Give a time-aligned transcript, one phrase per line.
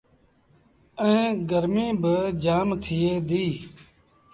[1.03, 2.13] ائيٚݩ گرميٚ با
[2.43, 3.55] جآم ٿئي ديٚ۔